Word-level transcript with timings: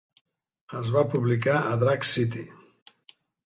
Es 0.79 0.89
va 0.95 1.03
publicar 1.11 1.59
a 1.59 1.77
Drag 1.85 2.11
City. 2.15 2.47